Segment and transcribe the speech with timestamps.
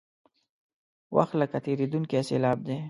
[1.15, 2.77] وخت لکه تېرېدونکې سیلاب دی.